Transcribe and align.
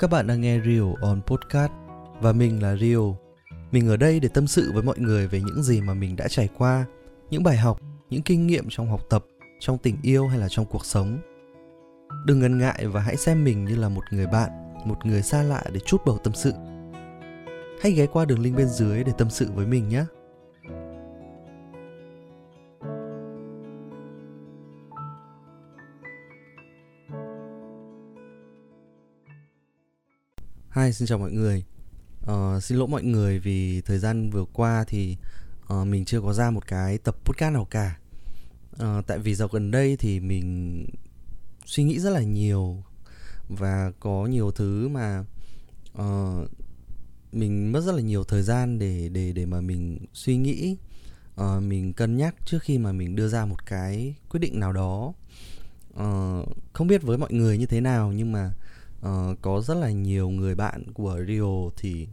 Các 0.00 0.10
bạn 0.10 0.26
đang 0.26 0.40
nghe 0.40 0.60
Rio 0.60 0.82
on 1.00 1.20
Podcast 1.26 1.72
và 2.20 2.32
mình 2.32 2.62
là 2.62 2.76
Rio. 2.76 2.98
Mình 3.72 3.88
ở 3.88 3.96
đây 3.96 4.20
để 4.20 4.28
tâm 4.28 4.46
sự 4.46 4.72
với 4.72 4.82
mọi 4.82 4.98
người 4.98 5.26
về 5.26 5.40
những 5.40 5.62
gì 5.62 5.80
mà 5.80 5.94
mình 5.94 6.16
đã 6.16 6.28
trải 6.28 6.48
qua, 6.58 6.84
những 7.30 7.42
bài 7.42 7.56
học, 7.56 7.80
những 8.10 8.22
kinh 8.22 8.46
nghiệm 8.46 8.64
trong 8.68 8.90
học 8.90 9.00
tập, 9.10 9.24
trong 9.60 9.78
tình 9.78 9.96
yêu 10.02 10.26
hay 10.26 10.38
là 10.38 10.48
trong 10.50 10.66
cuộc 10.66 10.84
sống. 10.84 11.18
Đừng 12.26 12.40
ngần 12.40 12.58
ngại 12.58 12.86
và 12.86 13.00
hãy 13.00 13.16
xem 13.16 13.44
mình 13.44 13.64
như 13.64 13.76
là 13.76 13.88
một 13.88 14.02
người 14.10 14.26
bạn, 14.26 14.50
một 14.84 15.06
người 15.06 15.22
xa 15.22 15.42
lạ 15.42 15.64
để 15.72 15.80
chút 15.86 16.00
bầu 16.06 16.18
tâm 16.24 16.34
sự. 16.34 16.52
Hãy 17.82 17.92
ghé 17.92 18.06
qua 18.06 18.24
đường 18.24 18.40
link 18.40 18.56
bên 18.56 18.68
dưới 18.68 19.04
để 19.04 19.12
tâm 19.18 19.30
sự 19.30 19.50
với 19.54 19.66
mình 19.66 19.88
nhé. 19.88 20.04
Hi, 30.76 30.92
xin 30.92 31.08
chào 31.08 31.18
mọi 31.18 31.32
người. 31.32 31.64
Uh, 32.22 32.62
xin 32.62 32.78
lỗi 32.78 32.88
mọi 32.88 33.02
người 33.02 33.38
vì 33.38 33.80
thời 33.80 33.98
gian 33.98 34.30
vừa 34.30 34.44
qua 34.52 34.84
thì 34.88 35.16
uh, 35.74 35.86
mình 35.86 36.04
chưa 36.04 36.20
có 36.20 36.32
ra 36.32 36.50
một 36.50 36.66
cái 36.66 36.98
tập 36.98 37.16
podcast 37.24 37.54
nào 37.54 37.64
cả. 37.64 37.98
Uh, 38.72 39.06
tại 39.06 39.18
vì 39.18 39.34
dạo 39.34 39.48
gần 39.52 39.70
đây 39.70 39.96
thì 39.96 40.20
mình 40.20 40.86
suy 41.66 41.84
nghĩ 41.84 41.98
rất 41.98 42.10
là 42.10 42.22
nhiều 42.22 42.82
và 43.48 43.92
có 44.00 44.26
nhiều 44.26 44.50
thứ 44.50 44.88
mà 44.88 45.24
uh, 45.98 46.50
mình 47.32 47.72
mất 47.72 47.80
rất 47.80 47.94
là 47.94 48.02
nhiều 48.02 48.24
thời 48.24 48.42
gian 48.42 48.78
để 48.78 49.08
để 49.08 49.32
để 49.32 49.46
mà 49.46 49.60
mình 49.60 49.98
suy 50.12 50.36
nghĩ, 50.36 50.76
uh, 51.40 51.62
mình 51.62 51.92
cân 51.92 52.16
nhắc 52.16 52.34
trước 52.44 52.62
khi 52.62 52.78
mà 52.78 52.92
mình 52.92 53.16
đưa 53.16 53.28
ra 53.28 53.44
một 53.44 53.66
cái 53.66 54.14
quyết 54.28 54.40
định 54.40 54.60
nào 54.60 54.72
đó. 54.72 55.12
Uh, 55.92 56.48
không 56.72 56.86
biết 56.86 57.02
với 57.02 57.18
mọi 57.18 57.32
người 57.32 57.58
như 57.58 57.66
thế 57.66 57.80
nào 57.80 58.12
nhưng 58.12 58.32
mà 58.32 58.52
uh, 59.06 59.38
có 59.42 59.60
rất 59.60 59.74
là 59.74 59.90
nhiều 59.90 60.30
người 60.30 60.54
bạn 60.54 60.92
của 60.92 61.20
Rio 61.28 61.70
thì 61.76 62.08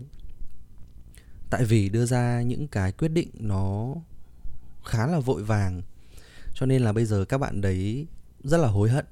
tại 1.49 1.65
vì 1.65 1.89
đưa 1.89 2.05
ra 2.05 2.41
những 2.41 2.67
cái 2.67 2.91
quyết 2.91 3.07
định 3.07 3.29
nó 3.33 3.95
khá 4.85 5.07
là 5.07 5.19
vội 5.19 5.43
vàng 5.43 5.81
cho 6.53 6.65
nên 6.65 6.81
là 6.81 6.93
bây 6.93 7.05
giờ 7.05 7.25
các 7.25 7.37
bạn 7.37 7.61
đấy 7.61 8.07
rất 8.43 8.57
là 8.57 8.67
hối 8.67 8.89
hận. 8.89 9.05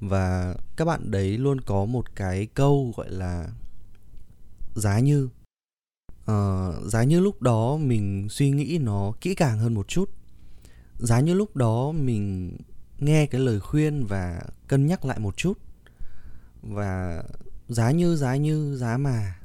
Và 0.00 0.54
các 0.76 0.84
bạn 0.84 1.10
đấy 1.10 1.38
luôn 1.38 1.60
có 1.60 1.84
một 1.84 2.16
cái 2.16 2.46
câu 2.46 2.92
gọi 2.96 3.10
là 3.10 3.48
giá 4.74 4.98
như. 4.98 5.28
Uh, 6.30 6.84
giá 6.84 7.04
như 7.04 7.20
lúc 7.20 7.42
đó 7.42 7.76
mình 7.76 8.28
suy 8.30 8.50
nghĩ 8.50 8.78
nó 8.78 9.12
kỹ 9.20 9.34
càng 9.34 9.58
hơn 9.58 9.74
một 9.74 9.88
chút. 9.88 10.10
Giá 10.98 11.20
như 11.20 11.34
lúc 11.34 11.56
đó 11.56 11.92
mình 11.92 12.56
nghe 12.98 13.26
cái 13.26 13.40
lời 13.40 13.60
khuyên 13.60 14.06
và 14.06 14.42
cân 14.68 14.86
nhắc 14.86 15.04
lại 15.04 15.18
một 15.18 15.36
chút 15.36 15.58
và 16.68 17.22
giá 17.68 17.90
như 17.90 18.16
giá 18.16 18.36
như, 18.36 18.76
giá 18.76 18.96
mà. 18.96 19.38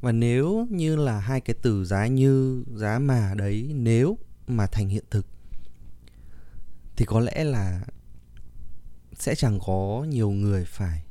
Và 0.00 0.12
nếu 0.12 0.66
như 0.70 0.96
là 0.96 1.20
hai 1.20 1.40
cái 1.40 1.56
từ 1.62 1.84
giá 1.84 2.06
như, 2.06 2.64
giá 2.74 2.98
mà 2.98 3.34
đấy, 3.34 3.72
nếu 3.74 4.18
mà 4.46 4.66
thành 4.66 4.88
hiện 4.88 5.04
thực, 5.10 5.26
thì 6.96 7.04
có 7.04 7.20
lẽ 7.20 7.44
là 7.44 7.80
sẽ 9.12 9.34
chẳng 9.34 9.58
có 9.66 10.06
nhiều 10.08 10.30
người 10.30 10.64
phải 10.64 11.02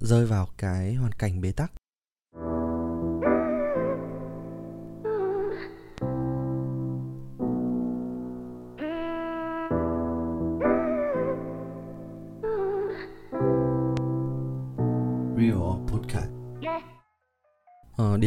rơi 0.00 0.26
vào 0.26 0.48
cái 0.58 0.94
hoàn 0.94 1.12
cảnh 1.12 1.40
bế 1.40 1.52
tắc. 1.52 1.72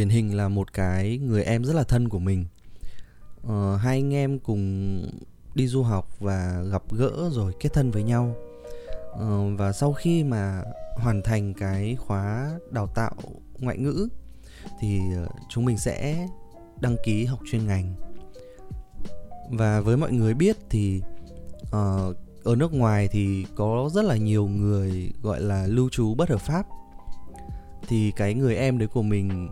Điển 0.04 0.09
hình 0.09 0.38
là 0.38 0.50
một 0.50 0.73
cái 0.73 1.18
người 1.18 1.44
em 1.44 1.64
rất 1.64 1.74
là 1.74 1.84
thân 1.84 2.09
của 2.09 2.19
mình. 2.19 2.46
Ờ, 3.47 3.75
Hai 3.75 3.97
anh 3.97 4.14
em 4.14 4.40
cùng 4.40 5.02
đi 5.56 5.68
du 5.68 5.84
học 5.84 6.19
và 6.19 6.64
gặp 6.72 6.84
gỡ 6.91 7.30
rồi 7.31 7.53
kết 7.59 7.74
thân 7.74 7.91
với 7.91 8.03
nhau. 8.03 8.36
Ờ, 9.12 9.56
Và 9.58 9.72
sau 9.72 9.94
khi 9.94 10.24
mà 10.24 10.63
hoàn 10.96 11.22
thành 11.22 11.53
cái 11.53 11.96
khóa 11.96 12.52
đào 12.72 12.88
tạo 12.88 13.13
ngoại 13.59 13.78
ngữ 13.78 14.08
Thì 14.80 15.00
ờ, 15.16 15.28
chúng 15.50 15.66
mình 15.66 15.78
sẽ 15.78 16.28
đăng 16.81 16.96
ký 17.06 17.25
học 17.25 17.40
chuyên 17.52 17.68
ngành. 17.68 17.96
Và 19.50 19.81
với 19.81 19.97
mọi 19.97 20.12
người 20.12 20.34
biết 20.34 20.58
thì 20.69 21.02
uh, 21.62 22.16
ở 22.44 22.56
nước 22.56 22.74
ngoài 22.74 23.08
thì 23.08 23.46
có 23.56 23.90
rất 23.94 24.06
là 24.06 24.18
nhiều 24.18 24.47
người 24.47 25.12
gọi 25.22 25.42
là 25.42 25.68
lưu 25.68 25.90
trú 25.90 26.16
bất 26.16 26.30
hợp 26.30 26.42
pháp. 26.42 26.66
Thì 27.88 28.12
cái 28.12 28.34
người 28.34 28.56
em 28.56 28.78
đấy 28.78 28.88
của 28.88 29.02
mình 29.02 29.50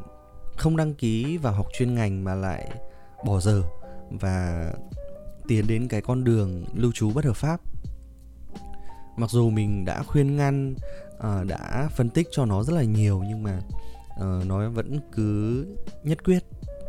không 0.57 0.77
đăng 0.77 0.93
ký 0.93 1.37
vào 1.37 1.53
học 1.53 1.67
chuyên 1.77 1.95
ngành 1.95 2.23
mà 2.23 2.35
lại 2.35 2.71
bỏ 3.25 3.39
giờ 3.39 3.63
và 4.09 4.71
tiến 5.47 5.67
đến 5.67 5.87
cái 5.87 6.01
con 6.01 6.23
đường 6.23 6.65
lưu 6.73 6.91
trú 6.91 7.11
bất 7.13 7.25
hợp 7.25 7.35
pháp. 7.35 7.61
Mặc 9.17 9.29
dù 9.29 9.49
mình 9.49 9.85
đã 9.85 10.03
khuyên 10.03 10.35
ngăn 10.35 10.75
uh, 11.17 11.47
đã 11.47 11.89
phân 11.95 12.09
tích 12.09 12.27
cho 12.31 12.45
nó 12.45 12.63
rất 12.63 12.73
là 12.73 12.83
nhiều 12.83 13.23
nhưng 13.27 13.43
mà 13.43 13.61
uh, 14.13 14.45
nó 14.45 14.69
vẫn 14.69 14.99
cứ 15.11 15.65
nhất 16.03 16.23
quyết 16.23 16.43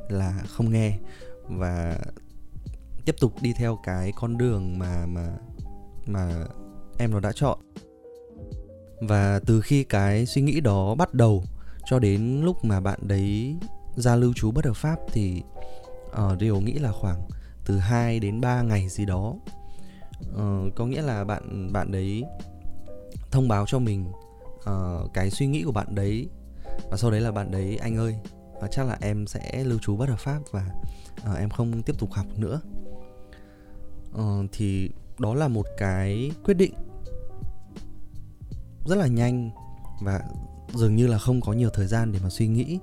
là 0.09 0.43
không 0.49 0.71
nghe 0.71 0.99
và 1.43 1.99
tiếp 3.05 3.15
tục 3.21 3.33
đi 3.43 3.53
theo 3.53 3.79
cái 3.85 4.13
con 4.17 4.39
đường 4.39 4.79
mà 4.79 5.07
mà 5.07 5.37
mà 6.07 6.45
em 6.99 7.11
nó 7.11 7.21
đã 7.21 7.33
chọn. 7.33 7.59
Và 9.01 9.41
từ 9.47 9.61
khi 9.61 9.85
cái 9.85 10.27
suy 10.27 10.43
nghĩ 10.43 10.61
đó 10.61 10.95
bắt 10.95 11.15
đầu 11.15 11.45
cho 11.85 11.99
đến 11.99 12.41
lúc 12.45 12.65
mà 12.65 12.81
bạn 12.81 12.99
đấy 13.03 13.57
ra 13.97 14.17
lưu 14.17 14.33
trú 14.37 14.51
bất 14.51 14.65
hợp 14.65 14.77
pháp 14.77 14.97
thì 15.13 15.43
ờ, 16.13 16.33
uh, 16.33 16.41
Rio 16.41 16.55
nghĩ 16.55 16.73
là 16.73 16.93
khoảng 16.93 17.29
từ 17.65 17.79
2 17.79 18.21
đến 18.21 18.41
3 18.41 18.63
ngày 18.63 18.89
gì 18.89 19.05
đó. 19.05 19.35
Uh, 20.35 20.75
có 20.75 20.87
nghĩa 20.87 21.03
là 21.03 21.25
bạn 21.25 21.73
bạn 21.73 21.93
đấy 21.93 22.25
thông 23.31 23.49
báo 23.49 23.65
cho 23.67 23.79
mình 23.79 24.07
uh, 24.55 25.13
cái 25.15 25.31
suy 25.31 25.47
nghĩ 25.47 25.63
của 25.63 25.73
bạn 25.73 25.95
đấy 25.95 26.29
và 26.91 26.97
sau 26.97 27.11
đấy 27.11 27.21
là 27.21 27.33
bạn 27.33 27.51
đấy 27.51 27.77
anh 27.77 27.97
ơi 27.97 28.17
và 28.61 28.69
chắc 28.69 28.87
là 28.87 28.99
em 29.01 29.27
sẽ 29.27 29.65
lưu 29.65 29.79
trú 29.79 29.97
bất 29.97 30.09
hợp 30.09 30.19
pháp 30.19 30.39
và 30.51 30.67
uh, 31.31 31.39
em 31.39 31.51
không 31.51 31.83
tiếp 31.83 31.99
tục 31.99 32.13
học 32.13 32.27
nữa. 32.37 32.61
Uh, 34.15 34.51
thì 34.53 34.91
đó 35.19 35.35
là 35.35 35.49
một 35.49 35.67
cái 35.79 36.31
quyết 36.45 36.55
định 36.55 36.75
rất 38.87 38.97
là 38.97 39.07
nhanh 39.07 39.51
và 40.01 40.21
dường 40.75 40.97
như 40.97 41.07
là 41.07 41.19
không 41.19 41.41
có 41.41 41.53
nhiều 41.53 41.71
thời 41.71 41.87
gian 41.87 42.13
để 42.13 42.19
mà 42.23 42.31
suy 42.31 42.47
nghĩ. 42.47 42.79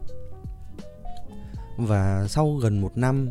Và 1.78 2.28
sau 2.28 2.56
gần 2.56 2.82
một 2.82 2.98
năm 2.98 3.30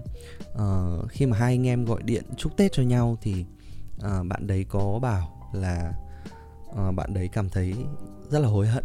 uh, 0.53 1.11
khi 1.11 1.27
mà 1.27 1.37
hai 1.37 1.53
anh 1.53 1.67
em 1.67 1.85
gọi 1.85 2.03
điện 2.03 2.25
chúc 2.37 2.57
tết 2.57 2.73
cho 2.73 2.83
nhau 2.83 3.17
thì 3.21 3.45
uh, 3.97 4.27
bạn 4.27 4.47
đấy 4.47 4.67
có 4.69 4.99
bảo 4.99 5.51
là 5.53 5.93
uh, 6.69 6.95
bạn 6.95 7.15
đấy 7.15 7.29
cảm 7.33 7.49
thấy 7.49 7.75
rất 8.31 8.39
là 8.39 8.49
hối 8.49 8.67
hận. 8.67 8.85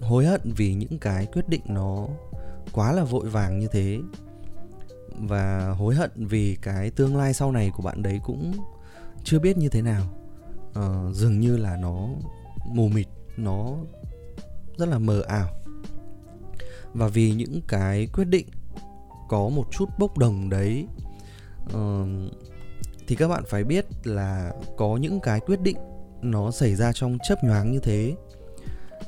Hối 0.00 0.26
hận 0.26 0.40
vì 0.56 0.74
những 0.74 0.98
cái 0.98 1.26
quyết 1.26 1.48
định 1.48 1.62
nó 1.66 2.08
quá 2.72 2.92
là 2.92 3.04
vội 3.04 3.28
vàng 3.28 3.58
như 3.58 3.68
thế. 3.72 3.98
Và 5.18 5.74
hối 5.78 5.94
hận 5.94 6.10
vì 6.16 6.56
cái 6.62 6.90
tương 6.90 7.16
lai 7.16 7.34
sau 7.34 7.52
này 7.52 7.70
của 7.76 7.82
bạn 7.82 8.02
đấy 8.02 8.20
cũng 8.24 8.52
chưa 9.24 9.38
biết 9.38 9.56
như 9.56 9.68
thế 9.68 9.82
nào. 9.82 10.04
Uh, 10.78 11.14
dường 11.14 11.40
như 11.40 11.56
là 11.56 11.76
nó 11.76 12.08
mù 12.66 12.88
mịt 12.88 13.06
nó 13.36 13.76
rất 14.78 14.88
là 14.88 14.98
mờ 14.98 15.22
ảo. 15.28 15.48
Và 16.92 17.08
vì 17.08 17.32
những 17.32 17.60
cái 17.68 18.08
quyết 18.12 18.24
định 18.24 18.46
có 19.28 19.48
một 19.48 19.66
chút 19.70 19.88
bốc 19.98 20.18
đồng 20.18 20.50
đấy 20.50 20.86
uh, 21.76 22.08
thì 23.06 23.16
các 23.16 23.28
bạn 23.28 23.44
phải 23.48 23.64
biết 23.64 23.86
là 24.04 24.52
có 24.76 24.96
những 24.96 25.20
cái 25.20 25.40
quyết 25.40 25.60
định 25.60 25.76
nó 26.22 26.50
xảy 26.50 26.74
ra 26.74 26.92
trong 26.92 27.18
chớp 27.28 27.44
nhoáng 27.44 27.72
như 27.72 27.78
thế. 27.78 28.14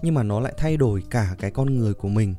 Nhưng 0.02 0.14
mà 0.14 0.23
nó 0.23 0.41
lại 0.41 0.55
thay 0.56 0.76
đổi 0.76 1.02
cả 1.11 1.37
cái 1.38 1.50
con 1.50 1.79
người 1.79 1.94
của 1.94 2.08
mình 2.08 2.35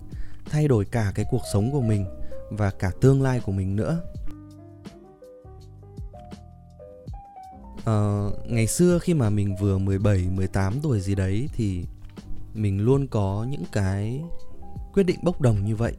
thay 0.49 0.67
đổi 0.67 0.85
cả 0.85 1.11
cái 1.15 1.25
cuộc 1.31 1.41
sống 1.53 1.71
của 1.71 1.81
mình 1.81 2.05
và 2.49 2.71
cả 2.71 2.91
tương 3.01 3.21
lai 3.21 3.39
của 3.39 3.51
mình 3.51 3.75
nữa. 3.75 4.01
Uh, 7.79 8.51
ngày 8.51 8.67
xưa 8.67 8.99
khi 8.99 9.13
mà 9.13 9.29
mình 9.29 9.55
vừa 9.55 9.77
17, 9.77 10.27
18 10.35 10.79
tuổi 10.81 10.99
gì 10.99 11.15
đấy 11.15 11.49
thì 11.53 11.85
mình 12.57 12.81
luôn 12.81 13.07
có 13.07 13.45
những 13.49 13.63
cái 13.71 14.23
quyết 14.93 15.03
định 15.03 15.19
bốc 15.23 15.41
đồng 15.41 15.65
như 15.65 15.75
vậy. 15.75 15.93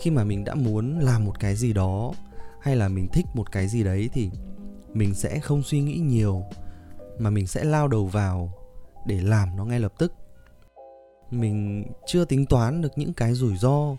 Khi 0.00 0.10
mà 0.10 0.24
mình 0.24 0.44
đã 0.44 0.54
muốn 0.54 0.98
làm 0.98 1.24
một 1.24 1.40
cái 1.40 1.56
gì 1.56 1.72
đó 1.72 2.12
hay 2.60 2.76
là 2.76 2.88
mình 2.88 3.08
thích 3.12 3.26
một 3.34 3.52
cái 3.52 3.68
gì 3.68 3.84
đấy 3.84 4.10
thì 4.12 4.30
mình 4.92 5.14
sẽ 5.14 5.40
không 5.40 5.62
suy 5.62 5.80
nghĩ 5.80 5.98
nhiều, 5.98 6.44
mà 7.18 7.30
mình 7.30 7.46
sẽ 7.46 7.64
lao 7.64 7.88
đầu 7.88 8.06
vào 8.06 8.52
để 9.06 9.20
làm 9.20 9.56
nó 9.56 9.64
ngay 9.64 9.80
lập 9.80 9.92
tức. 9.98 10.12
Mình 11.30 11.84
chưa 12.06 12.24
tính 12.24 12.46
toán 12.46 12.82
được 12.82 12.98
những 12.98 13.12
cái 13.12 13.34
rủi 13.34 13.56
ro, 13.56 13.96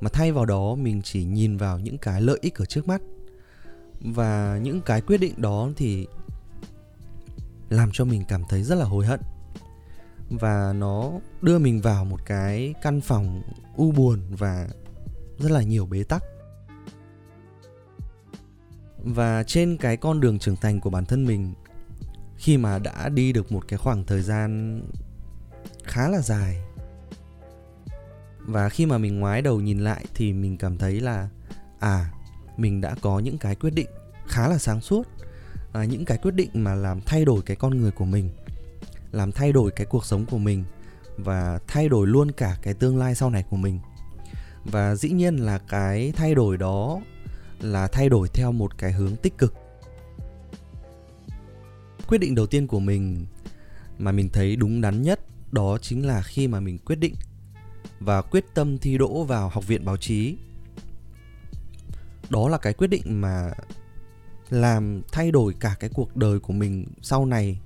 mà 0.00 0.10
thay 0.12 0.32
vào 0.32 0.46
đó 0.46 0.74
mình 0.74 1.02
chỉ 1.02 1.24
nhìn 1.24 1.56
vào 1.56 1.78
những 1.78 1.98
cái 1.98 2.20
lợi 2.20 2.38
ích 2.42 2.58
ở 2.58 2.64
trước 2.64 2.88
mắt 2.88 3.02
và 4.00 4.58
những 4.62 4.80
cái 4.80 5.00
quyết 5.00 5.18
định 5.18 5.34
đó 5.36 5.68
thì 5.76 6.06
làm 7.68 7.90
cho 7.92 8.04
mình 8.04 8.22
cảm 8.28 8.42
thấy 8.48 8.62
rất 8.62 8.74
là 8.74 8.84
hối 8.84 9.06
hận 9.06 9.20
và 10.30 10.72
nó 10.72 11.12
đưa 11.42 11.58
mình 11.58 11.80
vào 11.80 12.04
một 12.04 12.20
cái 12.26 12.74
căn 12.82 13.00
phòng 13.00 13.42
u 13.76 13.92
buồn 13.92 14.20
và 14.30 14.68
rất 15.38 15.50
là 15.50 15.62
nhiều 15.62 15.86
bế 15.86 16.04
tắc. 16.04 16.22
Và 18.98 19.42
trên 19.42 19.76
cái 19.76 19.96
con 19.96 20.20
đường 20.20 20.38
trưởng 20.38 20.56
thành 20.56 20.80
của 20.80 20.90
bản 20.90 21.04
thân 21.04 21.26
mình 21.26 21.54
khi 22.36 22.56
mà 22.56 22.78
đã 22.78 23.08
đi 23.08 23.32
được 23.32 23.52
một 23.52 23.68
cái 23.68 23.78
khoảng 23.78 24.04
thời 24.04 24.22
gian 24.22 24.80
khá 25.84 26.08
là 26.08 26.20
dài 26.20 26.56
và 28.38 28.68
khi 28.68 28.86
mà 28.86 28.98
mình 28.98 29.20
ngoái 29.20 29.42
đầu 29.42 29.60
nhìn 29.60 29.78
lại 29.78 30.04
thì 30.14 30.32
mình 30.32 30.56
cảm 30.56 30.78
thấy 30.78 31.00
là 31.00 31.28
à 31.78 32.12
mình 32.56 32.80
đã 32.80 32.94
có 33.02 33.18
những 33.18 33.38
cái 33.38 33.54
quyết 33.54 33.70
định 33.70 33.88
khá 34.26 34.48
là 34.48 34.58
sáng 34.58 34.80
suốt 34.80 35.08
à, 35.72 35.84
những 35.84 36.04
cái 36.04 36.18
quyết 36.18 36.34
định 36.34 36.50
mà 36.54 36.74
làm 36.74 37.00
thay 37.00 37.24
đổi 37.24 37.42
cái 37.42 37.56
con 37.56 37.80
người 37.80 37.90
của 37.90 38.04
mình 38.04 38.30
làm 39.18 39.32
thay 39.32 39.52
đổi 39.52 39.70
cái 39.70 39.86
cuộc 39.86 40.04
sống 40.04 40.26
của 40.26 40.38
mình 40.38 40.64
và 41.16 41.58
thay 41.66 41.88
đổi 41.88 42.06
luôn 42.06 42.32
cả 42.32 42.56
cái 42.62 42.74
tương 42.74 42.98
lai 42.98 43.14
sau 43.14 43.30
này 43.30 43.44
của 43.50 43.56
mình. 43.56 43.80
Và 44.64 44.94
dĩ 44.94 45.10
nhiên 45.10 45.36
là 45.36 45.58
cái 45.58 46.12
thay 46.16 46.34
đổi 46.34 46.56
đó 46.56 47.00
là 47.60 47.88
thay 47.88 48.08
đổi 48.08 48.28
theo 48.28 48.52
một 48.52 48.78
cái 48.78 48.92
hướng 48.92 49.16
tích 49.16 49.38
cực. 49.38 49.54
Quyết 52.08 52.18
định 52.18 52.34
đầu 52.34 52.46
tiên 52.46 52.66
của 52.66 52.80
mình 52.80 53.26
mà 53.98 54.12
mình 54.12 54.28
thấy 54.32 54.56
đúng 54.56 54.80
đắn 54.80 55.02
nhất 55.02 55.20
đó 55.52 55.78
chính 55.78 56.06
là 56.06 56.22
khi 56.22 56.48
mà 56.48 56.60
mình 56.60 56.78
quyết 56.78 56.96
định 56.96 57.14
và 58.00 58.22
quyết 58.22 58.44
tâm 58.54 58.78
thi 58.78 58.98
đỗ 58.98 59.24
vào 59.24 59.48
học 59.48 59.66
viện 59.66 59.84
báo 59.84 59.96
chí. 59.96 60.36
Đó 62.30 62.48
là 62.48 62.58
cái 62.58 62.72
quyết 62.72 62.86
định 62.86 63.20
mà 63.20 63.50
làm 64.50 65.02
thay 65.12 65.30
đổi 65.30 65.54
cả 65.60 65.76
cái 65.80 65.90
cuộc 65.94 66.16
đời 66.16 66.40
của 66.40 66.52
mình 66.52 66.86
sau 67.02 67.26
này 67.26 67.60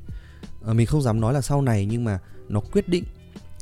à, 0.67 0.73
mình 0.73 0.87
không 0.87 1.03
dám 1.03 1.21
nói 1.21 1.35
là 1.35 1.41
sau 1.41 1.63
này 1.63 1.87
nhưng 1.91 2.05
mà 2.05 2.19
nó 2.49 2.61
quyết 2.61 2.89
định 2.89 3.05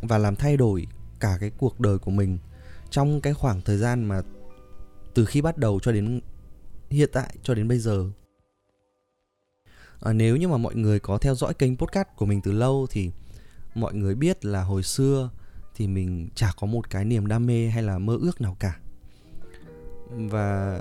và 0.03 0.19
làm 0.19 0.37
thay 0.37 0.57
đổi 0.57 0.87
cả 1.21 1.37
cái 1.41 1.51
cuộc 1.59 1.81
đời 1.81 1.99
của 1.99 2.11
mình. 2.11 2.39
Trong 2.91 3.21
cái 3.21 3.35
khoảng 3.35 3.61
thời 3.61 3.79
gian 3.79 4.05
mà 4.05 4.23
từ 5.15 5.25
khi 5.25 5.43
bắt 5.43 5.57
đầu 5.57 5.81
cho 5.81 5.93
đến 5.93 6.21
hiện 6.91 7.11
tại 7.13 7.37
cho 7.43 7.55
đến 7.55 7.69
bây 7.69 7.79
giờ. 7.79 8.11
À, 10.01 10.13
nếu 10.13 10.37
như 10.37 10.49
mà 10.49 10.57
mọi 10.57 10.75
người 10.75 11.01
có 11.01 11.19
theo 11.19 11.35
dõi 11.35 11.55
kênh 11.55 11.77
podcast 11.77 12.09
của 12.17 12.27
mình 12.27 12.41
từ 12.41 12.53
lâu 12.53 12.87
thì 12.91 13.11
mọi 13.75 13.95
người 13.95 14.15
biết 14.15 14.45
là 14.45 14.63
hồi 14.63 14.83
xưa 14.83 15.31
thì 15.75 15.87
mình 15.87 16.29
chả 16.35 16.53
có 16.61 16.67
một 16.67 16.91
cái 16.91 17.05
niềm 17.05 17.27
đam 17.27 17.47
mê 17.47 17.69
hay 17.69 17.83
là 17.83 17.99
mơ 17.99 18.19
ước 18.21 18.41
nào 18.41 18.57
cả. 18.61 18.79
Và 20.11 20.81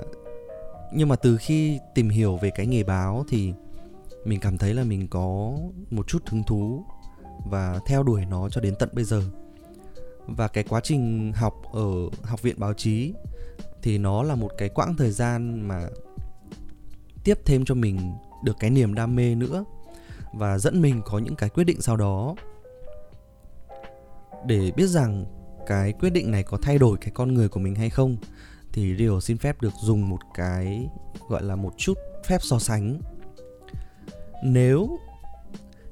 nhưng 0.92 1.08
mà 1.08 1.16
từ 1.16 1.36
khi 1.36 1.78
tìm 1.94 2.08
hiểu 2.08 2.36
về 2.36 2.50
cái 2.50 2.66
nghề 2.66 2.82
báo 2.82 3.24
thì 3.28 3.52
mình 4.24 4.40
cảm 4.40 4.58
thấy 4.58 4.74
là 4.74 4.84
mình 4.84 5.08
có 5.08 5.52
một 5.90 6.08
chút 6.08 6.28
hứng 6.28 6.42
thú 6.42 6.84
và 7.44 7.80
theo 7.86 8.02
đuổi 8.02 8.24
nó 8.30 8.48
cho 8.48 8.60
đến 8.60 8.74
tận 8.78 8.88
bây 8.92 9.04
giờ. 9.04 9.22
Và 10.26 10.48
cái 10.48 10.64
quá 10.64 10.80
trình 10.80 11.32
học 11.32 11.62
ở 11.72 11.90
học 12.22 12.42
viện 12.42 12.56
báo 12.58 12.74
chí 12.74 13.14
thì 13.82 13.98
nó 13.98 14.22
là 14.22 14.34
một 14.34 14.50
cái 14.58 14.68
quãng 14.68 14.96
thời 14.96 15.10
gian 15.10 15.60
mà 15.68 15.88
tiếp 17.24 17.38
thêm 17.44 17.64
cho 17.64 17.74
mình 17.74 18.12
được 18.44 18.56
cái 18.58 18.70
niềm 18.70 18.94
đam 18.94 19.16
mê 19.16 19.34
nữa 19.34 19.64
và 20.32 20.58
dẫn 20.58 20.82
mình 20.82 21.02
có 21.04 21.18
những 21.18 21.36
cái 21.36 21.48
quyết 21.48 21.64
định 21.64 21.80
sau 21.80 21.96
đó. 21.96 22.34
Để 24.46 24.72
biết 24.76 24.86
rằng 24.86 25.24
cái 25.66 25.92
quyết 25.92 26.10
định 26.10 26.30
này 26.30 26.42
có 26.42 26.58
thay 26.62 26.78
đổi 26.78 26.98
cái 27.00 27.10
con 27.14 27.34
người 27.34 27.48
của 27.48 27.60
mình 27.60 27.74
hay 27.74 27.90
không 27.90 28.16
thì 28.72 28.96
Rio 28.96 29.20
xin 29.20 29.38
phép 29.38 29.62
được 29.62 29.72
dùng 29.82 30.08
một 30.08 30.18
cái 30.34 30.88
gọi 31.28 31.42
là 31.42 31.56
một 31.56 31.72
chút 31.76 31.98
phép 32.26 32.38
so 32.42 32.58
sánh 32.58 33.00
nếu 34.42 34.98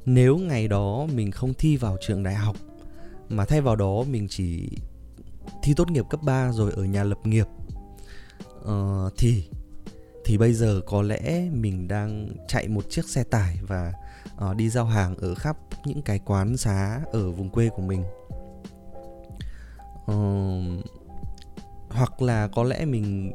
nếu 0.05 0.37
ngày 0.37 0.69
đó 0.69 1.07
mình 1.15 1.31
không 1.31 1.55
thi 1.55 1.77
vào 1.77 1.97
trường 2.01 2.23
đại 2.23 2.35
học 2.35 2.57
mà 3.29 3.45
thay 3.45 3.61
vào 3.61 3.77
đó 3.77 4.05
mình 4.11 4.27
chỉ 4.31 4.69
thi 5.63 5.75
tốt 5.77 5.91
nghiệp 5.91 6.05
cấp 6.11 6.21
3 6.23 6.53
rồi 6.53 6.73
ở 6.77 6.85
nhà 6.85 7.05
lập 7.05 7.19
nghiệp 7.25 7.47
uh, 8.61 9.13
thì 9.19 9.45
thì 10.25 10.39
bây 10.39 10.53
giờ 10.53 10.81
có 10.87 11.03
lẽ 11.03 11.49
mình 11.53 11.89
đang 11.89 12.29
chạy 12.49 12.69
một 12.69 12.91
chiếc 12.91 13.05
xe 13.09 13.25
tải 13.25 13.59
và 13.63 13.93
uh, 14.51 14.57
đi 14.57 14.69
giao 14.69 14.85
hàng 14.85 15.17
ở 15.17 15.35
khắp 15.35 15.57
những 15.85 16.03
cái 16.03 16.19
quán 16.19 16.57
xá 16.57 17.01
ở 17.13 17.31
vùng 17.31 17.51
quê 17.51 17.69
của 17.69 17.83
mình. 17.83 18.05
Uh, 20.11 20.85
hoặc 21.91 22.23
là 22.23 22.49
có 22.49 22.65
lẽ 22.65 22.85
mình 22.85 23.33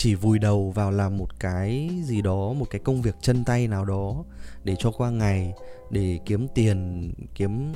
chỉ 0.00 0.14
vùi 0.14 0.38
đầu 0.38 0.70
vào 0.70 0.90
làm 0.90 1.16
một 1.16 1.40
cái 1.40 1.90
gì 2.04 2.22
đó 2.22 2.52
một 2.52 2.66
cái 2.70 2.80
công 2.84 3.02
việc 3.02 3.16
chân 3.20 3.44
tay 3.44 3.68
nào 3.68 3.84
đó 3.84 4.24
để 4.64 4.76
cho 4.78 4.90
qua 4.90 5.10
ngày 5.10 5.52
để 5.90 6.18
kiếm 6.26 6.48
tiền 6.54 7.12
kiếm 7.34 7.72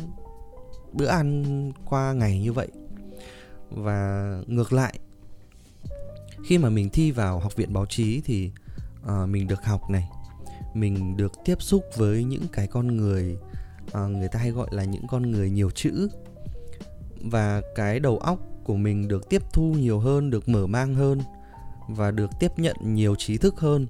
bữa 0.92 1.06
ăn 1.06 1.72
qua 1.84 2.12
ngày 2.12 2.40
như 2.40 2.52
vậy. 2.52 2.68
Và 3.70 4.30
ngược 4.46 4.72
lại 4.72 4.98
khi 6.44 6.58
mà 6.58 6.68
mình 6.68 6.90
thi 6.90 7.10
vào 7.10 7.38
học 7.38 7.56
viện 7.56 7.72
báo 7.72 7.86
chí 7.86 8.20
thì 8.24 8.50
uh, 9.02 9.28
mình 9.28 9.46
được 9.46 9.64
học 9.64 9.90
này 9.90 10.08
mình 10.74 11.16
được 11.16 11.32
tiếp 11.44 11.62
xúc 11.62 11.84
với 11.96 12.24
những 12.24 12.46
cái 12.52 12.66
con 12.66 12.96
người 12.96 13.36
uh, 13.86 14.10
người 14.10 14.28
ta 14.28 14.38
hay 14.38 14.50
gọi 14.50 14.68
là 14.70 14.84
những 14.84 15.06
con 15.06 15.30
người 15.30 15.50
nhiều 15.50 15.70
chữ. 15.70 16.08
Và 17.20 17.62
cái 17.74 18.00
đầu 18.00 18.18
óc 18.18 18.38
của 18.64 18.76
mình 18.76 19.08
được 19.08 19.28
tiếp 19.28 19.42
thu 19.52 19.62
nhiều 19.62 19.98
hơn 19.98 20.30
được 20.30 20.48
mở 20.48 20.66
mang 20.66 20.94
hơn 20.94 21.20
và 21.88 22.10
được 22.10 22.30
tiếp 22.40 22.52
nhận 22.56 22.76
nhiều 22.80 23.14
trí 23.14 23.38
thức 23.38 23.60
hơn. 23.60 23.86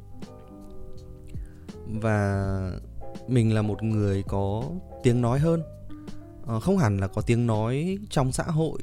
Và 1.86 2.70
mình 3.28 3.54
là 3.54 3.62
một 3.62 3.82
người 3.82 4.22
có 4.22 4.64
tiếng 5.02 5.20
nói 5.20 5.38
hơn. 5.38 5.62
À, 6.46 6.60
không 6.60 6.78
hẳn 6.78 6.98
là 6.98 7.08
có 7.08 7.22
tiếng 7.22 7.46
nói 7.46 7.98
trong 8.10 8.32
xã 8.32 8.44
hội 8.44 8.78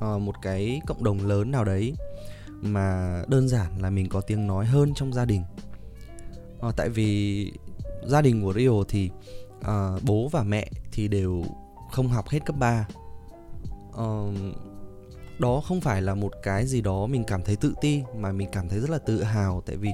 à, 0.00 0.18
một 0.18 0.34
cái 0.42 0.80
cộng 0.86 1.04
đồng 1.04 1.26
lớn 1.26 1.50
nào 1.50 1.64
đấy 1.64 1.94
mà 2.62 3.22
đơn 3.28 3.48
giản 3.48 3.82
là 3.82 3.90
mình 3.90 4.08
có 4.08 4.20
tiếng 4.20 4.46
nói 4.46 4.66
hơn 4.66 4.94
trong 4.94 5.12
gia 5.12 5.24
đình. 5.24 5.42
À, 6.60 6.68
tại 6.76 6.88
vì 6.88 7.52
gia 8.06 8.22
đình 8.22 8.42
của 8.42 8.52
Rio 8.52 8.82
thì 8.88 9.10
à, 9.62 9.90
bố 10.02 10.28
và 10.28 10.42
mẹ 10.42 10.70
thì 10.92 11.08
đều 11.08 11.44
không 11.90 12.08
học 12.08 12.28
hết 12.28 12.44
cấp 12.46 12.56
3 12.58 12.88
à, 13.96 14.06
đó 15.38 15.60
không 15.60 15.80
phải 15.80 16.02
là 16.02 16.14
một 16.14 16.32
cái 16.42 16.66
gì 16.66 16.80
đó 16.80 17.06
mình 17.06 17.24
cảm 17.24 17.42
thấy 17.42 17.56
tự 17.56 17.74
ti 17.80 18.02
mà 18.16 18.32
mình 18.32 18.48
cảm 18.52 18.68
thấy 18.68 18.80
rất 18.80 18.90
là 18.90 18.98
tự 18.98 19.22
hào. 19.22 19.62
Tại 19.66 19.76
vì 19.76 19.90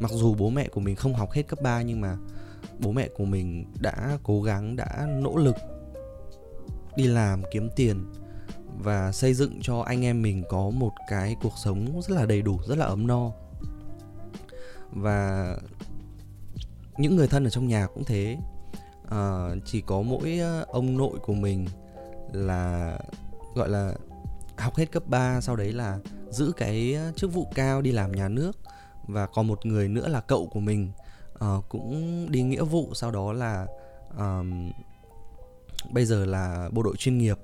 mặc 0.00 0.10
dù 0.14 0.34
bố 0.34 0.50
mẹ 0.50 0.68
của 0.68 0.80
mình 0.80 0.96
không 0.96 1.14
học 1.14 1.30
hết 1.32 1.42
cấp 1.48 1.58
3 1.62 1.82
nhưng 1.82 2.00
mà 2.00 2.16
bố 2.78 2.92
mẹ 2.92 3.08
của 3.16 3.24
mình 3.24 3.66
đã 3.80 4.18
cố 4.22 4.42
gắng 4.42 4.76
đã 4.76 5.06
nỗ 5.20 5.36
lực 5.36 5.56
đi 6.96 7.06
làm 7.06 7.42
kiếm 7.50 7.70
tiền 7.76 8.04
và 8.78 9.12
xây 9.12 9.34
dựng 9.34 9.58
cho 9.62 9.80
anh 9.80 10.04
em 10.04 10.22
mình 10.22 10.42
có 10.48 10.70
một 10.70 10.92
cái 11.08 11.36
cuộc 11.42 11.52
sống 11.64 12.00
rất 12.02 12.16
là 12.16 12.26
đầy 12.26 12.42
đủ 12.42 12.58
rất 12.68 12.78
là 12.78 12.86
ấm 12.86 13.06
no. 13.06 13.30
Và 14.92 15.56
những 16.96 17.16
người 17.16 17.28
thân 17.28 17.44
ở 17.44 17.50
trong 17.50 17.68
nhà 17.68 17.86
cũng 17.94 18.04
thế. 18.04 18.36
À, 19.10 19.48
chỉ 19.64 19.80
có 19.80 20.02
mỗi 20.02 20.38
ờ, 20.38 20.64
ông 20.68 20.96
nội 20.96 21.18
của 21.18 21.34
mình 21.34 21.66
là 22.32 22.98
gọi 23.54 23.68
là 23.68 23.94
học 24.58 24.76
hết 24.76 24.92
cấp 24.92 25.02
3 25.06 25.40
sau 25.40 25.56
đấy 25.56 25.72
là 25.72 25.98
giữ 26.30 26.52
cái 26.56 26.94
ờ, 26.94 27.12
chức 27.16 27.32
vụ 27.32 27.48
cao 27.54 27.82
đi 27.82 27.92
làm 27.92 28.12
nhà 28.12 28.28
nước 28.28 28.58
và 29.06 29.26
còn 29.26 29.46
một 29.46 29.66
người 29.66 29.88
nữa 29.88 30.08
là 30.08 30.20
cậu 30.20 30.46
của 30.46 30.60
mình 30.60 30.90
uh, 31.34 31.64
cũng 31.68 32.26
đi 32.30 32.42
nghĩa 32.42 32.64
vụ 32.64 32.90
sau 32.94 33.10
đó 33.10 33.32
là 33.32 33.66
um, 34.18 34.70
bây 35.90 36.04
giờ 36.04 36.24
là 36.24 36.68
bộ 36.72 36.82
đội 36.82 36.96
chuyên 36.96 37.18
nghiệp. 37.18 37.38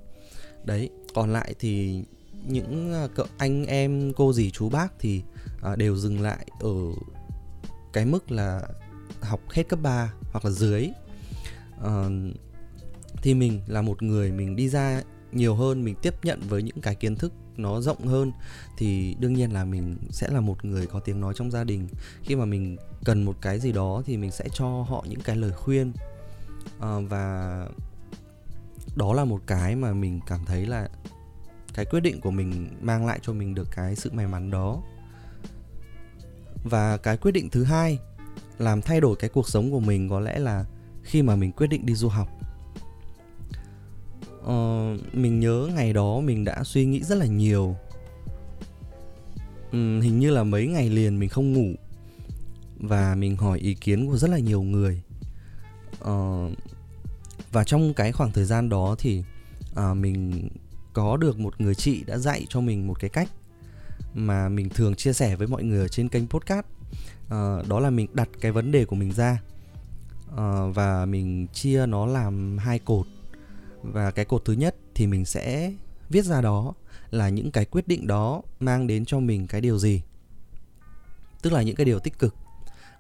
Đấy 0.65 0.91
còn 1.15 1.33
lại 1.33 1.55
thì 1.59 2.05
những 2.47 2.93
ờ, 2.93 3.09
cậu 3.15 3.27
anh 3.39 3.65
em 3.65 4.13
cô 4.17 4.33
dì 4.33 4.51
chú 4.51 4.69
bác 4.69 4.93
thì 4.99 5.23
uh, 5.73 5.79
đều 5.79 5.97
dừng 5.97 6.21
lại 6.21 6.47
ở 6.61 6.75
cái 7.93 8.05
mức 8.05 8.31
là 8.31 8.63
học 9.21 9.41
hết 9.51 9.69
cấp 9.69 9.79
3 9.83 10.13
hoặc 10.33 10.45
là 10.45 10.51
dưới. 10.51 10.89
Uh, 11.81 12.13
thì 13.23 13.35
mình 13.35 13.61
là 13.67 13.83
một 13.83 14.03
người 14.03 14.33
mình 14.33 14.57
đi 14.57 14.69
ra 14.69 15.03
nhiều 15.33 15.55
hơn 15.55 15.85
mình 15.85 15.95
tiếp 16.03 16.15
nhận 16.23 16.41
với 16.49 16.63
những 16.63 16.81
cái 16.81 16.95
kiến 16.95 17.17
thức 17.17 17.33
nó 17.57 17.81
rộng 17.81 18.07
hơn 18.07 18.33
thì 18.79 19.17
đương 19.21 19.35
nhiên 19.35 19.53
là 19.53 19.65
mình 19.65 19.97
sẽ 20.11 20.29
là 20.31 20.41
một 20.41 20.65
người 20.65 20.87
có 20.87 21.01
tiếng 21.01 21.21
nói 21.21 21.35
trong 21.37 21.51
gia 21.51 21.65
đình. 21.65 21.89
Khi 22.23 22.37
mà 22.37 22.45
mình 22.45 22.77
cần 23.05 23.23
một 23.23 23.37
cái 23.41 23.59
gì 23.59 23.73
đó 23.73 24.03
thì 24.07 24.17
mình 24.17 24.31
sẽ 24.31 24.45
cho 24.53 24.67
họ 24.67 25.05
những 25.09 25.21
cái 25.21 25.37
lời 25.37 25.53
khuyên. 25.53 25.93
À, 26.81 26.99
và 27.09 27.67
đó 28.97 29.13
là 29.13 29.25
một 29.25 29.41
cái 29.47 29.77
mà 29.77 29.93
mình 29.93 30.21
cảm 30.27 30.45
thấy 30.47 30.67
là 30.67 30.89
cái 31.75 31.85
quyết 31.85 32.01
định 32.01 32.21
của 32.21 32.31
mình 32.31 32.69
mang 32.81 33.07
lại 33.07 33.19
cho 33.23 33.33
mình 33.33 33.55
được 33.55 33.69
cái 33.73 33.97
sự 33.97 34.11
may 34.13 34.27
mắn 34.27 34.51
đó. 34.51 34.83
Và 36.65 36.97
cái 36.97 37.17
quyết 37.17 37.33
định 37.33 37.51
thứ 37.51 37.65
hai 37.65 37.99
làm 38.59 38.83
thay 38.83 39.01
đổi 39.01 39.17
cái 39.17 39.31
cuộc 39.31 39.49
sống 39.49 39.71
của 39.71 39.81
mình 39.81 40.09
có 40.09 40.21
lẽ 40.21 40.39
là 40.39 40.65
khi 41.03 41.23
mà 41.23 41.37
mình 41.37 41.53
quyết 41.53 41.67
định 41.67 41.87
đi 41.87 41.95
du 41.95 42.09
học 42.09 42.29
uh, 44.43 45.15
mình 45.15 45.41
nhớ 45.41 45.69
ngày 45.75 45.93
đó 45.93 46.21
mình 46.21 46.45
đã 46.45 46.65
suy 46.65 46.85
nghĩ 46.85 47.03
rất 47.03 47.19
là 47.19 47.27
nhiều. 47.27 47.77
Um, 49.73 50.01
hình 50.01 50.19
như 50.19 50.31
là 50.31 50.45
mấy 50.45 50.67
ngày 50.67 50.91
liền 50.91 51.19
mình 51.19 51.29
không 51.29 51.53
ngủ. 51.53 51.75
Và 52.77 53.15
mình 53.15 53.37
hỏi 53.37 53.59
ý 53.59 53.75
kiến 53.75 54.07
của 54.07 54.17
rất 54.17 54.31
là 54.31 54.39
nhiều 54.39 54.63
người. 54.63 55.03
Uh, 56.05 56.53
và 57.53 57.65
trong 57.65 57.95
cái 57.95 58.13
khoảng 58.13 58.33
thời 58.33 58.45
gian 58.45 58.69
đó 58.69 58.97
thì 58.99 59.25
uh, 59.73 59.97
mình 59.97 60.49
có 60.93 61.17
được 61.17 61.39
một 61.39 61.61
người 61.61 61.75
chị 61.75 62.05
đã 62.07 62.19
dạy 62.19 62.47
cho 62.49 62.61
mình 62.61 62.87
một 62.87 63.01
cái 63.01 63.11
cách 63.11 63.29
mà 64.15 64.49
mình 64.49 64.69
thường 64.69 64.95
chia 64.95 65.13
sẻ 65.13 65.37
với 65.37 65.47
mọi 65.47 65.63
người 65.63 65.81
ở 65.81 65.89
trên 65.89 66.09
kênh 66.09 66.29
podcast. 66.29 66.67
Uh, 67.27 67.69
đó 67.69 67.81
là 67.81 67.91
mình 67.91 68.07
đặt 68.13 68.29
cái 68.41 68.53
vấn 68.53 68.73
đề 68.73 68.85
của 68.85 68.97
mình 68.97 69.13
ra. 69.13 69.43
Uh, 70.33 70.75
và 70.75 71.07
mình 71.07 71.47
chia 71.47 71.87
nó 71.87 72.07
làm 72.07 72.59
hai 72.59 72.79
cột 72.79 73.07
và 73.83 74.11
cái 74.11 74.25
cột 74.25 74.45
thứ 74.45 74.53
nhất 74.53 74.77
thì 74.95 75.07
mình 75.07 75.25
sẽ 75.25 75.73
viết 76.09 76.25
ra 76.25 76.41
đó 76.41 76.75
là 77.11 77.29
những 77.29 77.51
cái 77.51 77.65
quyết 77.65 77.89
định 77.89 78.07
đó 78.07 78.43
mang 78.61 78.87
đến 78.87 79.05
cho 79.05 79.21
mình 79.21 79.47
cái 79.47 79.61
điều 79.61 79.79
gì. 79.79 80.03
Tức 81.43 81.53
là 81.53 81.63
những 81.63 81.77
cái 81.77 81.85
điều 81.85 81.99
tích 81.99 82.19
cực. 82.19 82.35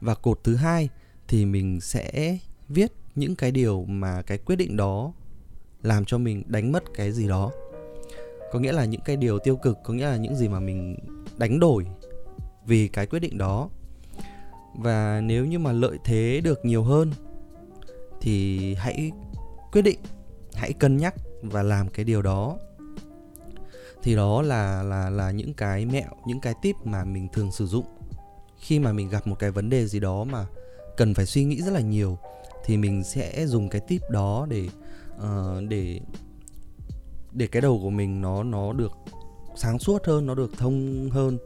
Và 0.01 0.15
cột 0.15 0.41
thứ 0.45 0.55
hai 0.55 0.89
thì 1.29 1.45
mình 1.45 1.81
sẽ 1.81 2.39
viết 2.69 2.93
những 3.15 3.37
cái 3.37 3.51
điều 3.51 3.85
mà 3.85 4.23
cái 4.23 4.39
quyết 4.39 4.57
định 4.57 4.77
đó 4.77 5.12
làm 5.83 6.05
cho 6.05 6.19
mình 6.19 6.43
đánh 6.47 6.73
mất 6.73 6.83
cái 6.95 7.12
gì 7.12 7.29
đó. 7.29 7.51
Có 8.53 8.59
nghĩa 8.59 8.73
là 8.73 8.85
những 8.85 9.01
cái 9.01 9.17
điều 9.17 9.39
tiêu 9.39 9.57
cực, 9.57 9.79
có 9.85 9.95
nghĩa 9.95 10.07
là 10.07 10.17
những 10.17 10.37
gì 10.37 10.49
mà 10.49 10.61
mình 10.61 10.97
đánh 11.37 11.61
đổi 11.61 11.87
vì 12.67 12.89
cái 12.89 13.07
quyết 13.07 13.19
định 13.19 13.39
đó. 13.39 13.71
Và 14.75 15.21
nếu 15.21 15.47
như 15.47 15.59
mà 15.59 15.73
lợi 15.73 15.99
thế 16.05 16.41
được 16.45 16.65
nhiều 16.65 16.83
hơn 16.83 17.12
thì 18.21 18.75
hãy 18.75 19.12
quyết 19.73 19.83
định 19.83 19.99
hãy 20.55 20.73
cân 20.73 20.97
nhắc 20.97 21.15
và 21.43 21.63
làm 21.63 21.89
cái 21.89 22.05
điều 22.05 22.23
đó. 22.23 22.59
Thì 24.03 24.17
đó 24.17 24.43
là 24.43 24.83
là 24.83 25.11
là 25.11 25.31
những 25.31 25.55
cái 25.55 25.87
mẹo 25.87 26.11
những 26.27 26.41
cái 26.41 26.55
tip 26.63 26.77
mà 26.85 27.05
mình 27.05 27.29
thường 27.33 27.53
sử 27.53 27.67
dụng. 27.67 27.85
Khi 28.59 28.79
mà 28.79 28.93
mình 28.93 29.09
gặp 29.09 29.27
một 29.27 29.39
cái 29.39 29.51
vấn 29.51 29.71
đề 29.71 29.87
gì 29.87 30.01
đó 30.01 30.25
mà 30.25 30.47
cần 30.97 31.15
phải 31.15 31.27
suy 31.27 31.45
nghĩ 31.45 31.63
rất 31.63 31.71
là 31.71 31.81
nhiều 31.81 32.19
thì 32.65 32.77
mình 32.77 33.05
sẽ 33.05 33.47
dùng 33.47 33.69
cái 33.69 33.81
tip 33.81 34.11
đó 34.11 34.47
để 34.51 34.69
uh, 35.17 35.69
để 35.69 36.01
để 37.33 37.47
cái 37.47 37.63
đầu 37.63 37.79
của 37.83 37.91
mình 37.91 38.21
nó 38.21 38.43
nó 38.43 38.73
được 38.73 38.93
sáng 39.57 39.79
suốt 39.79 40.05
hơn 40.07 40.27
nó 40.27 40.35
được 40.35 40.51
thông 40.59 41.09
hơn. 41.11 41.39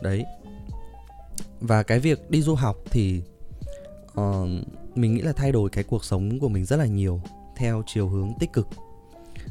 Đấy. 0.00 0.24
Và 1.60 1.82
cái 1.82 2.00
việc 2.00 2.30
đi 2.30 2.42
du 2.42 2.54
học 2.54 2.76
thì 2.90 3.22
uh, 4.20 4.48
mình 4.94 5.14
nghĩ 5.14 5.20
là 5.20 5.32
thay 5.32 5.52
đổi 5.52 5.70
cái 5.70 5.84
cuộc 5.84 6.04
sống 6.04 6.38
của 6.40 6.48
mình 6.48 6.64
rất 6.64 6.76
là 6.76 6.86
nhiều 6.86 7.20
theo 7.56 7.82
chiều 7.86 8.08
hướng 8.08 8.32
tích 8.38 8.52
cực. 8.52 8.68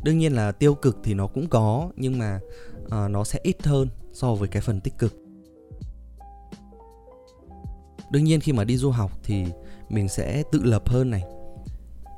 Đương 0.04 0.18
nhiên 0.18 0.34
là 0.34 0.52
tiêu 0.52 0.76
cực 0.76 0.98
thì 1.04 1.14
nó 1.14 1.28
cũng 1.28 1.50
có 1.50 1.90
nhưng 1.96 2.20
mà 2.20 2.40
uh, 2.86 3.12
nó 3.12 3.24
sẽ 3.24 3.40
ít 3.44 3.64
hơn 3.64 3.88
so 4.14 4.34
với 4.34 4.48
cái 4.48 4.62
phần 4.62 4.82
tích 4.82 4.98
cực. 4.98 5.14
Đương 8.12 8.24
nhiên 8.24 8.40
khi 8.40 8.54
mà 8.54 8.64
đi 8.64 8.78
du 8.78 8.92
học 8.92 9.12
thì 9.24 9.46
mình 9.90 10.10
sẽ 10.10 10.44
tự 10.52 10.64
lập 10.64 10.90
hơn 10.90 11.10
này. 11.10 11.24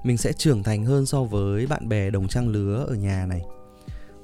Mình 0.03 0.17
sẽ 0.17 0.33
trưởng 0.33 0.63
thành 0.63 0.85
hơn 0.85 1.05
so 1.05 1.23
với 1.23 1.67
bạn 1.67 1.89
bè 1.89 2.09
đồng 2.09 2.27
trang 2.27 2.47
lứa 2.47 2.85
ở 2.87 2.95
nhà 2.95 3.25
này. 3.25 3.41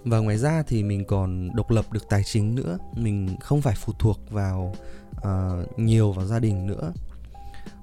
Và 0.03 0.19
ngoài 0.19 0.37
ra 0.37 0.63
thì 0.67 0.83
mình 0.83 1.05
còn 1.05 1.55
độc 1.55 1.71
lập 1.71 1.85
được 1.91 2.09
tài 2.09 2.23
chính 2.23 2.55
nữa. 2.55 2.77
Mình 2.95 3.35
không 3.39 3.61
phải 3.61 3.75
phụ 3.77 3.93
thuộc 3.99 4.19
vào 4.29 4.75
uh, 5.17 5.79
nhiều 5.79 6.11
vào 6.11 6.25
gia 6.25 6.39
đình 6.39 6.67
nữa 6.67 6.93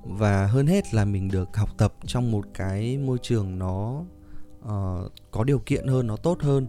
và 0.04 0.47
hơn 0.47 0.66
hết 0.66 0.95
là 0.95 1.04
mình 1.04 1.28
được 1.28 1.57
học 1.57 1.69
tập 1.78 1.95
trong 2.07 2.30
một 2.30 2.47
cái 2.54 2.99
môi 2.99 3.19
trường 3.23 3.59
nó 3.59 4.04
uh, 4.64 5.12
có 5.30 5.45
điều 5.45 5.59
kiện 5.59 5.87
hơn 5.87 6.07
nó 6.07 6.16
tốt 6.16 6.38
hơn. 6.40 6.66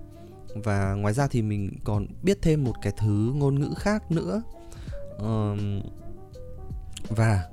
Và 0.56 0.94
ngoài 0.94 1.14
ra 1.14 1.28
thì 1.28 1.42
mình 1.42 1.78
còn 1.84 2.08
biết 2.24 2.38
thêm 2.42 2.64
một 2.64 2.74
cái 2.82 2.94
thứ 2.98 3.34
ngôn 3.36 3.60
ngữ 3.60 3.74
khác 3.78 4.12
nữa. 4.12 4.44
Uh, 5.16 5.60
và 7.10 7.50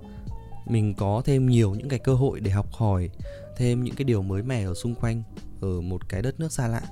mình 0.67 0.95
có 0.95 1.23
thêm 1.25 1.47
nhiều 1.47 1.75
những 1.75 1.89
cái 1.89 1.99
cơ 1.99 2.15
hội 2.15 2.41
để 2.41 2.51
học 2.51 2.73
hỏi 2.73 3.11
thêm 3.57 3.85
những 3.85 3.95
cái 3.95 4.05
điều 4.05 4.23
mới 4.23 4.43
mẻ 4.43 4.65
ở 4.65 4.75
xung 4.75 4.95
quanh 4.95 5.23
ở 5.61 5.81
một 5.81 6.09
cái 6.09 6.23
đất 6.23 6.41
nước 6.41 6.53
xa 6.53 6.69
lạ. 6.69 6.83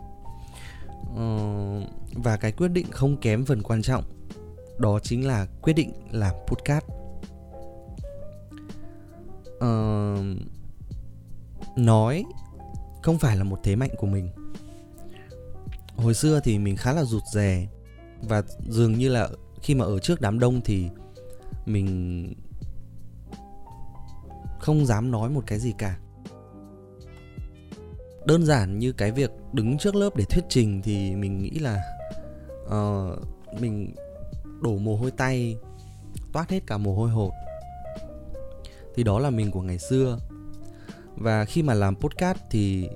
Uh, 1.12 1.82
và 2.14 2.36
cái 2.36 2.52
quyết 2.52 2.68
định 2.68 2.86
không 2.90 3.16
kém 3.16 3.44
phần 3.44 3.62
quan 3.62 3.82
trọng 3.82 4.04
đó 4.78 4.98
chính 5.02 5.26
là 5.26 5.46
quyết 5.62 5.72
định 5.72 5.92
làm 6.10 6.34
podcast 6.46 6.84
uh, 9.56 10.18
nói 11.76 12.24
không 13.02 13.18
phải 13.18 13.36
là 13.36 13.44
một 13.44 13.58
thế 13.62 13.76
mạnh 13.76 13.90
của 13.98 14.06
mình. 14.06 14.28
Hồi 15.96 16.14
xưa 16.14 16.40
thì 16.44 16.58
mình 16.58 16.76
khá 16.76 16.92
là 16.92 17.04
rụt 17.04 17.22
rè 17.32 17.68
và 18.22 18.42
dường 18.68 18.92
như 18.92 19.08
là 19.08 19.28
khi 19.62 19.74
mà 19.74 19.84
ở 19.84 19.98
trước 19.98 20.20
đám 20.20 20.38
đông 20.38 20.60
thì 20.64 20.88
mình 21.66 22.34
không 24.60 24.86
dám 24.86 25.10
nói 25.10 25.30
một 25.30 25.42
cái 25.46 25.58
gì 25.58 25.72
cả. 25.78 25.98
Đơn 28.24 28.46
giản 28.46 28.78
như 28.78 28.92
cái 28.92 29.12
việc 29.12 29.30
đứng 29.52 29.78
trước 29.78 29.94
lớp 29.94 30.16
để 30.16 30.24
thuyết 30.24 30.44
trình 30.48 30.82
thì 30.82 31.16
mình 31.16 31.38
nghĩ 31.38 31.50
là 31.50 31.82
uh, 32.64 33.60
mình 33.60 33.94
đổ 34.60 34.78
mồ 34.78 34.96
hôi 34.96 35.10
tay 35.10 35.56
toát 36.32 36.50
hết 36.50 36.60
cả 36.66 36.78
mồ 36.78 36.94
hôi 36.94 37.10
hột 37.10 37.32
thì 38.96 39.02
đó 39.02 39.18
là 39.18 39.30
mình 39.30 39.50
của 39.50 39.62
ngày 39.62 39.78
xưa. 39.78 40.18
Và 41.16 41.44
khi 41.44 41.62
mà 41.62 41.74
làm 41.74 41.96
podcast 41.96 42.38
thì 42.50 42.88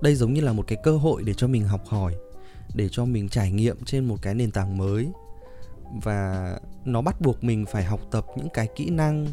đây 0.00 0.14
giống 0.14 0.32
như 0.32 0.40
là 0.40 0.52
một 0.52 0.64
cái 0.66 0.78
cơ 0.82 0.96
hội 0.96 1.22
để 1.26 1.34
cho 1.34 1.46
mình 1.46 1.64
học 1.64 1.86
hỏi, 1.86 2.14
để 2.74 2.88
cho 2.92 3.04
mình 3.04 3.28
trải 3.28 3.52
nghiệm 3.52 3.84
trên 3.84 4.04
một 4.04 4.16
cái 4.22 4.34
nền 4.34 4.50
tảng 4.50 4.78
mới. 4.78 5.08
Và 6.02 6.52
nó 6.84 7.02
bắt 7.02 7.20
buộc 7.20 7.44
mình 7.44 7.66
phải 7.66 7.84
học 7.84 8.00
tập 8.10 8.26
những 8.36 8.48
cái 8.54 8.68
kỹ 8.76 8.90
năng, 8.90 9.26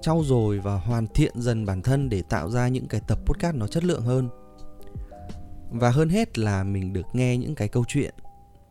trau 0.00 0.22
dồi 0.24 0.58
và 0.58 0.74
hoàn 0.74 1.06
thiện 1.06 1.32
dần 1.40 1.66
bản 1.66 1.82
thân 1.82 2.08
để 2.08 2.22
tạo 2.22 2.50
ra 2.50 2.68
những 2.68 2.88
cái 2.88 3.00
tập 3.06 3.18
podcast 3.26 3.56
nó 3.56 3.66
chất 3.66 3.84
lượng 3.84 4.02
hơn. 4.02 4.28
Và 5.70 5.90
hơn 5.90 6.08
hết 6.08 6.38
là 6.38 6.64
mình 6.64 6.92
được 6.92 7.06
nghe 7.12 7.36
những 7.36 7.54
cái 7.54 7.68
câu 7.68 7.84
chuyện, 7.88 8.14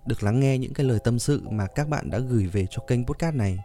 được 0.05 0.24
lắng 0.24 0.39
nghe 0.39 0.58
những 0.58 0.74
cái 0.74 0.86
lời 0.86 1.00
tâm 1.03 1.20
sự 1.20 1.41
mà 1.50 1.67
các 1.67 1.89
bạn 1.89 2.10
đã 2.10 2.20
gửi 2.20 2.48
về 2.48 2.65
cho 2.70 2.84
kênh 2.88 3.05
podcast 3.05 3.36
này 3.36 3.60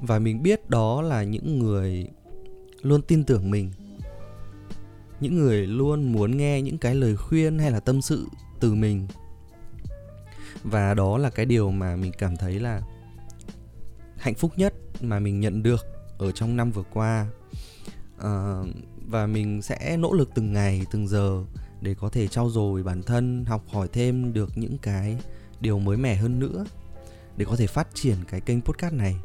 và 0.00 0.18
mình 0.18 0.42
biết 0.42 0.70
đó 0.70 1.02
là 1.02 1.22
những 1.22 1.58
người 1.58 2.08
luôn 2.82 3.02
tin 3.02 3.24
tưởng 3.24 3.50
mình. 3.50 3.72
Những 5.20 5.38
người 5.38 5.66
luôn 5.66 6.12
muốn 6.12 6.36
nghe 6.36 6.62
những 6.62 6.78
cái 6.78 6.94
lời 6.94 7.16
khuyên 7.16 7.58
hay 7.58 7.70
là 7.70 7.80
tâm 7.80 8.02
sự 8.02 8.26
từ 8.60 8.74
mình. 8.74 9.08
Và 10.62 10.94
đó 10.94 11.18
là 11.18 11.30
cái 11.30 11.46
điều 11.46 11.70
mà 11.70 11.96
mình 11.96 12.12
cảm 12.18 12.36
thấy 12.36 12.60
là 12.60 12.80
hạnh 14.16 14.34
phúc 14.34 14.52
nhất 14.56 14.74
mà 15.00 15.18
mình 15.18 15.40
nhận 15.40 15.62
được 15.62 15.86
ở 16.18 16.32
trong 16.32 16.56
năm 16.56 16.70
vừa 16.70 16.82
qua. 16.92 17.26
À, 18.18 18.62
và 19.06 19.26
mình 19.26 19.62
sẽ 19.62 19.96
nỗ 19.96 20.12
lực 20.12 20.30
từng 20.34 20.52
ngày 20.52 20.82
từng 20.90 21.08
giờ 21.08 21.44
để 21.80 21.94
có 21.94 22.08
thể 22.08 22.28
trau 22.28 22.50
dồi 22.50 22.82
bản 22.82 23.02
thân 23.02 23.44
học 23.44 23.64
hỏi 23.68 23.88
thêm 23.92 24.32
được 24.32 24.58
những 24.58 24.78
cái 24.78 25.16
điều 25.60 25.78
mới 25.78 25.96
mẻ 25.96 26.14
hơn 26.14 26.38
nữa 26.38 26.64
để 27.36 27.44
có 27.44 27.56
thể 27.56 27.66
phát 27.66 27.88
triển 27.94 28.16
cái 28.28 28.40
kênh 28.40 28.60
podcast 28.60 28.94
này 28.94 29.16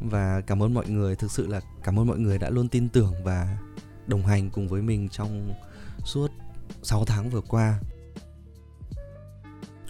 và 0.00 0.40
cảm 0.40 0.62
ơn 0.62 0.74
mọi 0.74 0.88
người. 0.88 1.16
Thực 1.16 1.30
sự 1.30 1.46
là 1.46 1.60
cảm 1.82 1.98
ơn 1.98 2.06
mọi 2.06 2.18
người 2.18 2.38
đã 2.38 2.50
luôn 2.50 2.68
tin 2.68 2.88
tưởng 2.88 3.14
và 3.24 3.58
đồng 4.06 4.26
hành 4.26 4.50
cùng 4.50 4.68
với 4.68 4.82
mình 4.82 5.08
trong 5.08 5.54
suốt 6.04 6.30
6 6.82 7.04
tháng 7.04 7.30
vừa 7.30 7.40
qua. 7.40 7.80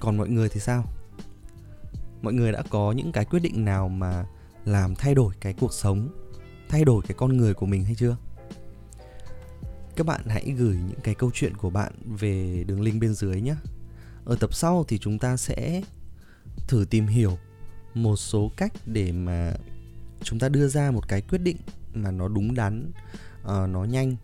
Còn 0.00 0.16
mọi 0.16 0.28
người 0.28 0.48
thì 0.48 0.60
sao? 0.60 0.84
Mọi 2.22 2.32
người 2.32 2.52
đã 2.52 2.62
có 2.70 2.92
những 2.92 3.12
cái 3.12 3.24
quyết 3.24 3.40
định 3.40 3.64
nào 3.64 3.88
mà 3.88 4.26
làm 4.64 4.94
thay 4.94 5.14
đổi 5.14 5.34
cái 5.40 5.54
cuộc 5.60 5.72
sống, 5.72 6.08
thay 6.68 6.84
đổi 6.84 7.02
cái 7.02 7.14
con 7.18 7.36
người 7.36 7.54
của 7.54 7.66
mình 7.66 7.84
hay 7.84 7.94
chưa? 7.94 8.16
Các 9.96 10.06
bạn 10.06 10.20
hãy 10.26 10.54
gửi 10.58 10.76
những 10.88 11.00
cái 11.02 11.14
câu 11.14 11.30
chuyện 11.34 11.56
của 11.56 11.70
bạn 11.70 11.92
về 12.04 12.64
đường 12.66 12.80
link 12.80 13.00
bên 13.00 13.14
dưới 13.14 13.40
nhé. 13.40 13.54
Ở 14.24 14.36
tập 14.40 14.54
sau 14.54 14.84
thì 14.88 14.98
chúng 14.98 15.18
ta 15.18 15.36
sẽ 15.36 15.82
thử 16.68 16.84
tìm 16.90 17.06
hiểu 17.06 17.38
một 17.94 18.16
số 18.16 18.50
cách 18.56 18.72
để 18.86 19.12
mà 19.12 19.52
chúng 20.22 20.38
ta 20.38 20.48
đưa 20.48 20.68
ra 20.68 20.90
một 20.90 21.08
cái 21.08 21.20
quyết 21.20 21.38
định 21.38 21.56
mà 21.94 22.10
nó 22.10 22.28
đúng 22.28 22.54
đắn 22.54 22.90
uh, 23.42 23.68
nó 23.68 23.84
nhanh 23.84 24.16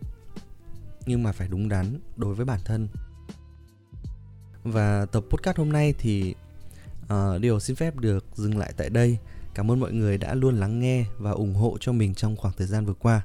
nhưng 1.06 1.22
mà 1.22 1.32
phải 1.32 1.48
đúng 1.48 1.68
đắn 1.68 2.00
đối 2.16 2.34
với 2.34 2.46
bản 2.46 2.60
thân. 2.64 2.88
Và 4.64 5.06
tập 5.06 5.24
podcast 5.30 5.56
hôm 5.56 5.72
nay 5.72 5.94
thì 5.98 6.34
uh, 7.04 7.40
điều 7.40 7.60
xin 7.60 7.76
phép 7.76 7.96
được 7.96 8.24
dừng 8.34 8.58
lại 8.58 8.72
tại 8.76 8.90
đây. 8.90 9.18
Cảm 9.54 9.70
ơn 9.70 9.80
mọi 9.80 9.92
người 9.92 10.18
đã 10.18 10.34
luôn 10.34 10.54
lắng 10.54 10.80
nghe 10.80 11.06
và 11.18 11.30
ủng 11.30 11.54
hộ 11.54 11.76
cho 11.80 11.92
mình 11.92 12.14
trong 12.14 12.36
khoảng 12.36 12.54
thời 12.56 12.66
gian 12.66 12.86
vừa 12.86 12.94
qua. 12.94 13.22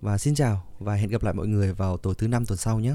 Và 0.00 0.18
xin 0.18 0.34
chào 0.34 0.64
và 0.78 0.94
hẹn 0.94 1.10
gặp 1.10 1.22
lại 1.22 1.34
mọi 1.34 1.46
người 1.46 1.72
vào 1.72 1.96
tối 1.96 2.14
thứ 2.18 2.28
năm 2.28 2.46
tuần 2.46 2.56
sau 2.56 2.80
nhé. 2.80 2.94